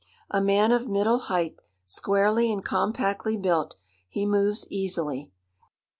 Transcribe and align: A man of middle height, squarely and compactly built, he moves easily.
A 0.31 0.41
man 0.41 0.71
of 0.71 0.87
middle 0.87 1.19
height, 1.19 1.57
squarely 1.85 2.51
and 2.51 2.65
compactly 2.65 3.37
built, 3.37 3.75
he 4.09 4.25
moves 4.25 4.65
easily. 4.71 5.31